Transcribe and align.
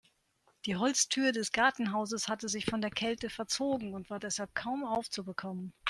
Die 0.65 0.77
Holztür 0.77 1.31
des 1.31 1.51
Gartenhauses 1.51 2.27
hatte 2.27 2.49
sich 2.49 2.65
von 2.65 2.81
der 2.81 2.89
Kälte 2.89 3.29
verzogen 3.29 3.93
und 3.93 4.09
war 4.09 4.17
deshalb 4.19 4.55
kaum 4.55 4.83
aufzubekommen. 4.83 5.73